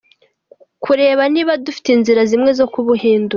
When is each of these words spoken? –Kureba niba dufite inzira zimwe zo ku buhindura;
–Kureba 0.83 1.23
niba 1.33 1.53
dufite 1.65 1.87
inzira 1.95 2.21
zimwe 2.31 2.51
zo 2.59 2.65
ku 2.73 2.79
buhindura; 2.85 3.27